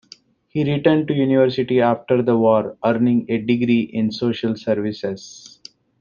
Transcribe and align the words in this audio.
He 0.47 0.63
returned 0.63 1.07
to 1.09 1.13
university 1.13 1.79
after 1.79 2.23
the 2.23 2.35
war, 2.35 2.75
earning 2.83 3.27
a 3.29 3.37
degree 3.37 3.81
in 3.81 4.11
social 4.11 4.55
services. 4.55 5.59